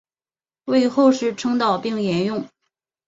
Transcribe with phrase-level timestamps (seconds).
[0.65, 2.49] 为后世称道并沿用。